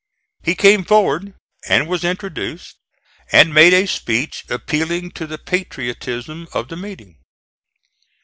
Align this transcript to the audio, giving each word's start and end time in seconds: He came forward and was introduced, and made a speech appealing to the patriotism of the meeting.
He 0.41 0.55
came 0.55 0.83
forward 0.83 1.35
and 1.69 1.87
was 1.87 2.03
introduced, 2.03 2.75
and 3.31 3.53
made 3.53 3.71
a 3.71 3.85
speech 3.85 4.43
appealing 4.49 5.11
to 5.11 5.27
the 5.27 5.37
patriotism 5.37 6.47
of 6.53 6.69
the 6.69 6.75
meeting. 6.75 7.19